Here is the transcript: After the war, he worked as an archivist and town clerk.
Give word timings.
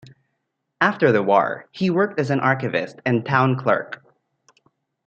After 0.81 1.11
the 1.11 1.21
war, 1.21 1.69
he 1.71 1.91
worked 1.91 2.19
as 2.19 2.31
an 2.31 2.39
archivist 2.39 2.99
and 3.05 3.23
town 3.23 3.55
clerk. 3.55 4.03